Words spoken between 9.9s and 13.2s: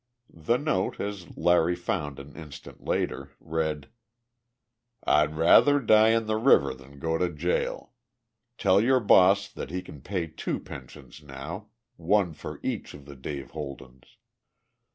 pay two pensions now one for each of the